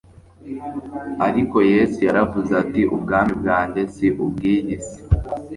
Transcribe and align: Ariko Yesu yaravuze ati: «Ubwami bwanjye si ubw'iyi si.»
Ariko 1.27 1.57
Yesu 1.73 1.99
yaravuze 2.07 2.51
ati: 2.63 2.81
«Ubwami 2.95 3.33
bwanjye 3.41 3.81
si 3.93 4.07
ubw'iyi 4.23 4.75
si.» 4.85 4.99